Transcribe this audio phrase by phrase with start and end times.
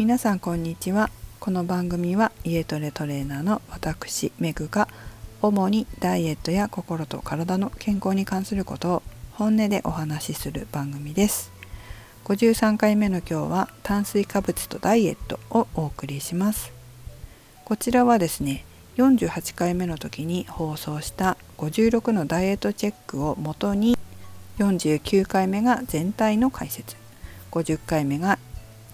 [0.00, 1.10] 皆さんこんにちは。
[1.40, 4.88] この番組は家トレトレーナーの私メグが
[5.42, 9.02] 主にダイエットや心と体の健康に関することを
[9.34, 11.52] 本音でお話しする番組です。
[12.24, 16.72] 53回目の今日は炭水化物とダイエットをお送りします。
[17.66, 18.64] こちらはですね
[18.96, 23.98] 48回目の時に放送した56のダイエットチェックをもとに
[24.60, 26.96] 49回目が全体の解説。
[27.50, 28.38] 50回目が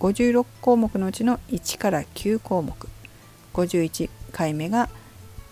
[0.00, 2.88] 56項目のうちの1から9項目。
[3.54, 4.88] 51回目が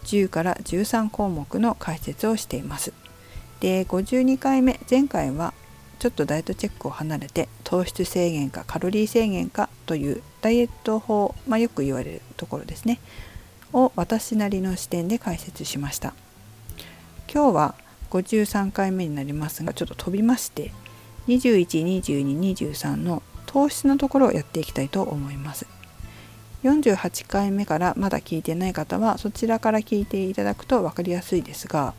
[0.04, 2.92] 10から13項目の解説をしています。
[3.60, 5.54] で52回目前回は
[5.98, 13.00] ちょっとダイエットチェックを離れて糖質制限かカロリー制限かというダイエット法、まあ、よく言われるところですね。
[13.72, 16.14] を私なりの視点で解説しました。
[17.32, 17.74] 今日は
[18.10, 20.72] 53回目になりますがちょっと飛びまして
[21.26, 23.22] 212223の
[23.56, 25.66] 糖質のところをやっていきたいと思います
[26.62, 31.94] 48回目からまだ聞いてない方はそちらから聞いていただくと分かりやすいですが、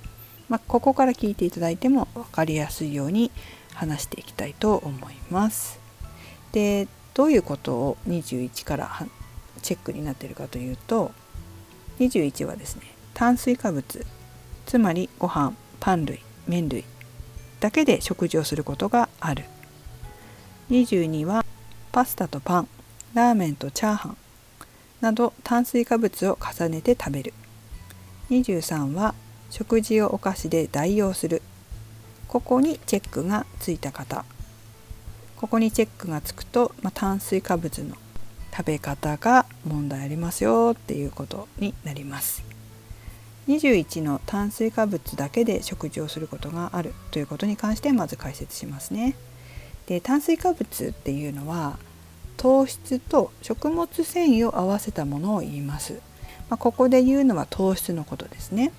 [0.50, 3.32] まあ、ここから聞いていただいても分かりやすいように
[3.74, 5.80] 話していきたいと思います
[6.52, 8.92] でどういうことを21から
[9.64, 11.12] チェックになっているかというと
[11.98, 12.84] 21はですね
[13.16, 14.06] 炭水化物
[14.68, 16.84] つまりご飯パン類麺類
[17.60, 19.46] だけで食事をすることがある
[20.70, 21.47] 22は
[21.98, 22.68] パスタとパン
[23.16, 24.18] ラーメンとチャーハン
[25.02, 27.34] など炭水化物を重ねて食べる。
[28.30, 29.16] 23は
[29.50, 31.42] 食事をお菓子で代用する。
[32.28, 34.26] ここにチェックがついた方。
[35.38, 37.96] ここにチェックがつくと、まあ、炭水化物の
[38.56, 42.44] 食べ方が問題ありますよっていうことになります。
[43.48, 49.16] 21の炭水化物だけで食事をすることがあるということに関してまず解説しますね。
[49.88, 51.80] で炭水化物っていうのは
[52.38, 55.94] 糖質と食物繊維を合わせたものを言います、
[56.50, 58.72] まあ、ここで言うのは糖質のことですね。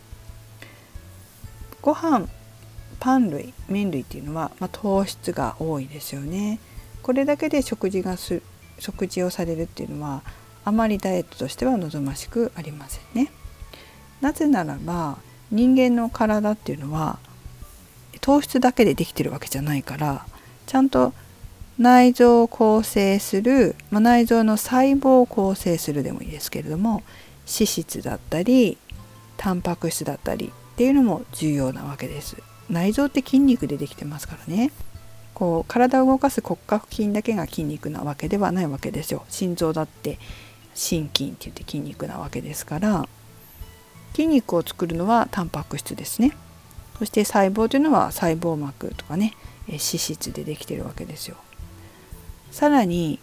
[1.83, 2.29] ご飯
[3.01, 6.59] パン類麺類っていうのは、まあ、糖質が多いですよね。
[7.03, 8.43] これだけで食事がす
[8.79, 10.23] 食事をされるっていうのは
[10.65, 13.31] あまりダイエットとしては望ましくありませんね。
[14.21, 15.19] なぜならば
[15.51, 17.19] 人間の体っていうのは
[18.21, 20.27] 糖質だけでできてるわけじゃないから
[20.67, 21.15] ちゃんと
[21.79, 27.03] 内臓を構成する、まあ、内臓の細胞を構成するでもいいですけれども
[27.47, 28.79] 脂質だったり
[29.37, 32.37] タンパク質だったりっていうのも重要なわけです。
[32.69, 34.71] 内臓って筋肉でできてますからね。
[35.39, 40.19] こう体を動かす骨格筋だけが筋肉なわけではないわけですよ心臓だって
[40.75, 43.09] 心筋って言って筋肉なわけですから
[44.17, 46.33] 筋肉を作るのはタンパク質ですね
[46.99, 49.35] そして細胞というのは細胞膜とかね
[49.69, 51.37] 脂質でできてるわけですよ
[52.51, 53.19] さらに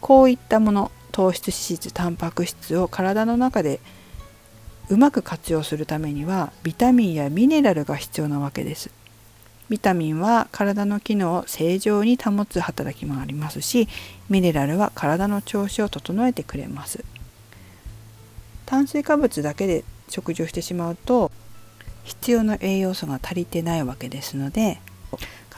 [0.00, 3.80] こういったもの糖質脂質タンパク質を体の中で
[4.88, 8.90] うまく活用するためにはビタミンやミネラルが必要なわけです。
[9.68, 13.86] ビタミンは体の機能を正常に保つ働きもありますし
[14.30, 17.04] ミネラルは体の調子を整えてくれます。
[18.64, 21.30] 炭水化物だけで食事をしてしまうと
[22.04, 24.78] 必要な栄養素が足りてないわけですので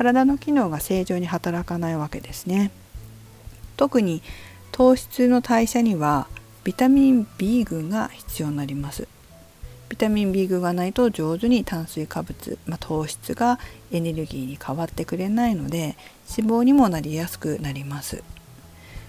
[0.01, 2.71] 体の機能が正常に働かないわけですね。
[3.77, 4.23] 特に
[4.73, 6.27] 糖質の代謝には
[6.65, 9.07] ビタミン B 群が必要になります。
[9.91, 13.59] ビタミン B 群がないと上手に炭水化物、まあ、糖質が
[13.93, 15.99] エネルギーに変わってくれないので
[16.35, 18.23] 脂肪にもなりやすくなります。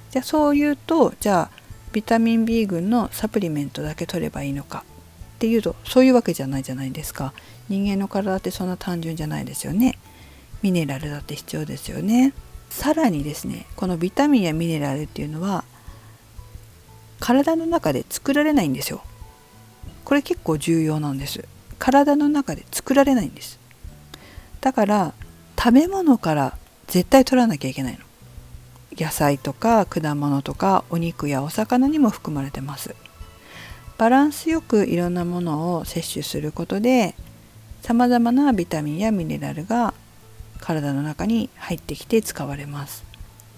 [0.09, 1.52] じゃあそう言うとじゃあ
[1.94, 4.84] ビタミン B 群のサプリメントだけ取ればいいのか
[5.35, 7.31] っていうとそういうわけじゃないじゃないですか。
[7.69, 9.97] 人間の体ってそんな単純じゃないですよね。
[10.61, 12.33] ミネラルだって必要ですよね。
[12.69, 15.66] さらにですねこのビタミンやミネラルっていうのは
[17.19, 19.03] 体の中で作られないんですよ。
[20.05, 21.45] これ結構重要なんです。
[21.79, 23.59] 体の中で作られないんです。
[24.61, 25.13] だから
[25.57, 27.99] 食べ物から絶対取らなきゃいけないの。
[28.97, 32.96] 野菜とか果物とかお肉やお魚にも含まれてます。
[33.97, 37.13] バランスよくいろんなものを摂取することで
[37.84, 39.93] さまざまなビタミンやミネラルが
[40.61, 43.03] 体の中に入ってきて使われます。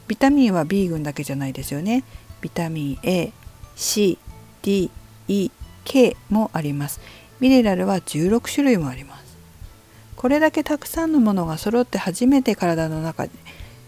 [0.07, 2.03] ビタミンは B 群だけじゃないですよね。
[2.41, 3.31] ビタミン A、
[3.75, 4.17] C、
[4.63, 4.89] D、
[5.27, 5.51] E、
[5.85, 7.00] K もあります。
[7.39, 9.38] ミネラルは16種類もあります。
[10.15, 13.31] これだけたくさんのものが揃って初めて体の中で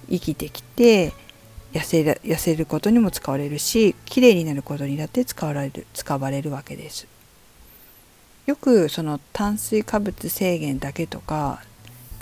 [0.10, 1.14] 生きてきて
[1.72, 7.08] 痩せる痩せることにも使われるしきれいになることにだって使われる使われるわけです。
[8.46, 11.64] よくその炭水化物制限だけとか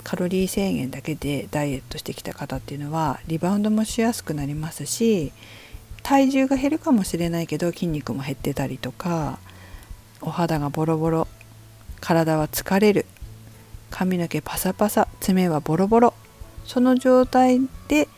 [0.04, 5.32] カロリー制限だけでダイエットしてきた方っていうのはリバウンドもしやすくなりますし
[6.02, 9.38] 体重が減るかもしれないけど筋肉も減ってたりとか
[10.20, 11.26] お肌がボロボロ
[12.00, 13.06] 体は疲れる
[13.90, 16.14] 髪の毛パサパサ爪はボロボロ
[16.64, 18.08] その状態で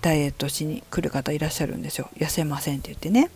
[0.00, 2.08] ダイエットしに来る方いらっしゃるんですよ。
[2.16, 3.30] 痩せませんって言ってね。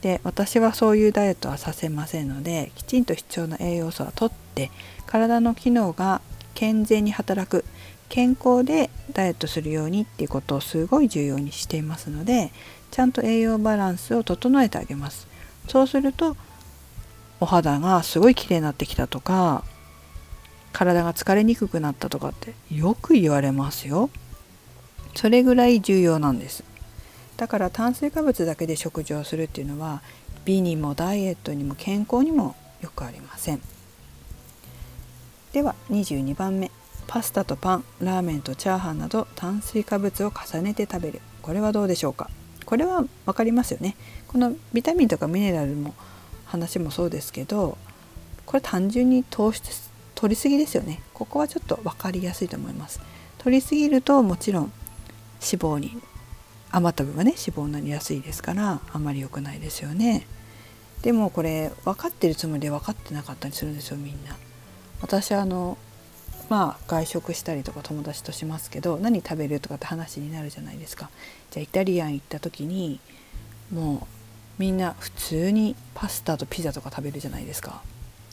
[0.00, 4.70] で私はそういうダイエットはさせませんのできちんと必要な栄養素はとって
[5.06, 6.20] 体の機能が
[6.54, 7.64] 健全に働く。
[8.08, 12.52] 健康でダイエットするようにっていうことをすごい重要にしていますので
[12.90, 15.26] ちゃんと栄養バランスを整えてあげます。
[15.66, 16.36] そうすると
[17.40, 19.64] お肌がすごい綺麗になってきたとか
[20.74, 24.10] 体が疲れにくくなったとかってよく言われますよ。
[25.14, 26.64] それぐらい重要なんです。
[27.38, 30.02] だから炭水化物だけで食事をするっていうのは
[30.44, 33.71] 美にもダイエットにも健康にもよくありません。
[35.52, 36.70] では22番目。
[37.06, 41.20] パスタとパンラーメンとチャーハンなど炭水化物を重ねて食べる。
[41.42, 42.30] これはどうでしょうか？
[42.64, 43.94] これは分かりますよね。
[44.28, 45.94] このビタミンとかミネラルも
[46.46, 47.76] 話もそうですけど
[48.46, 51.02] これ単純に糖質取りすぎですよね。
[51.12, 53.00] ここはちょっと分かりやすいと思います。
[53.36, 54.72] 取りすぎるともちろん
[55.42, 56.00] 脂肪に
[56.70, 60.26] 余った分がね脂肪になりやすいですからあんまり良くないですよね。
[61.02, 64.34] でもこれ分かってるつもりで分かってなかったりするんですよみんな。
[65.02, 65.76] 私あの
[66.48, 71.10] まあ外食したりとか友達としますけど何食べるとかって話になるじゃないですか。
[71.50, 73.00] じゃあイタリアン行った時に
[73.72, 74.06] もう
[74.58, 77.82] みんな普通にパスタとピザとか食べるじゃないですか。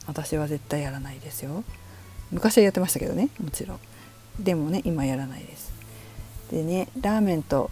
[0.07, 1.63] 私は絶対やらないですよ。
[2.31, 3.79] 昔はやってましたけどねもちろん。
[4.39, 5.73] でもね今やらないです。
[6.51, 7.71] でねラーメンと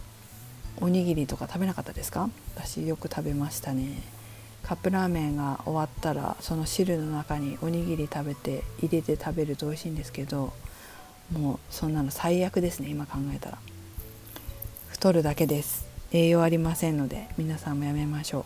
[0.80, 2.30] おにぎりとか食べなかったですか？
[2.56, 4.02] 私よく食べましたね。
[4.68, 10.52] カップラーメンが終わったらその汁の中におにぎり食べて入れて食べると美味しいんですけど
[11.32, 13.58] もうそんなの最悪ですね今考えたら。
[14.88, 15.88] 太るだけです。
[16.12, 18.44] 栄養ありませんので皆さんもやめましょ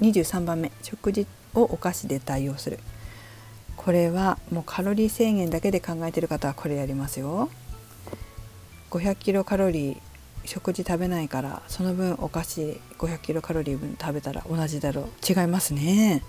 [0.00, 0.04] う。
[0.04, 0.72] 23番目。
[0.82, 2.78] 食事をお菓子で代用する。
[3.76, 7.48] これはもうカロリー制限だけで考えてる方はこれやりますよ。
[8.90, 10.07] 500キロカロリー
[10.48, 15.06] 食事食べないからその分お菓子500キロカロリー分食べたら同じだろう。
[15.28, 16.22] 違いますね。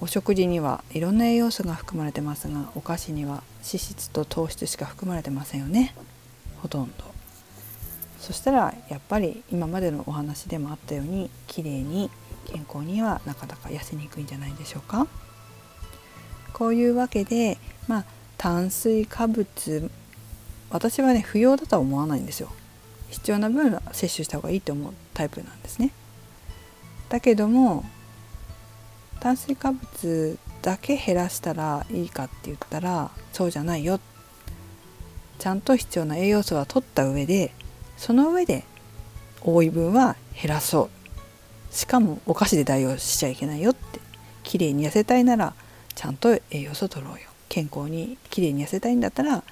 [0.00, 5.96] お食事にはいろんな栄養素が含まれてますがお菓子には脂質と糖質しか含まれてませんよね。
[6.62, 7.04] ほとんど。
[8.20, 12.10] そしたらやっぱり今までのお話でもあったように綺麗に
[12.44, 15.08] 健康にはなかなか痩せにくいんじゃないでしょうか。
[16.52, 17.58] こういうわけで
[17.88, 18.04] まあ
[18.38, 19.90] 炭水化物
[20.70, 22.52] 私はね不要だとは思わないんですよ。
[23.10, 25.90] 必要な分は摂取した方がいいと思うタイプなんですね。
[27.08, 27.84] だけども
[29.20, 34.00] 炭水化物だけ減らしたらいいかって言ったらそうじゃないよ。
[35.38, 37.52] ちゃんと必要な栄養素は取った上で
[37.96, 38.64] その上で
[39.42, 40.90] 多い分は減らそ
[41.70, 41.74] う。
[41.74, 44.00] しかもお菓子で代用しちゃいけないよって。
[44.42, 45.54] 綺麗に痩せたいなら
[45.96, 47.20] ちゃんと栄養素取ろうよ。
[47.48, 49.42] 健康に綺麗に痩せたいんだったら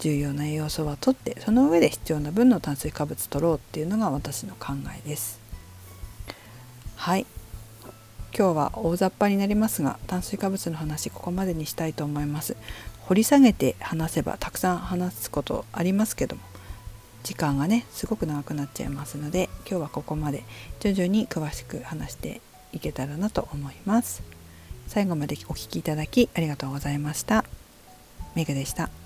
[0.00, 5.38] 重要な栄養素は取ってその上で必要な分の炭水化物取ろうっていうのが私の考えです。
[6.96, 7.26] はい。
[8.36, 12.56] 今日は大雑把になりますが炭水化物の話ここまでにしたいと思います。
[13.02, 16.42] 掘り下げて話せばたくさん話すことありますけども
[17.24, 20.44] 時間がねすごく長くなっちゃいますので今日はここまで
[20.78, 22.40] 徐々に詳しく話して
[22.72, 24.22] いけたらなと思います。
[24.86, 27.44] 最後までお聴きいただきありがとうございました。
[28.34, 28.99] メグでした。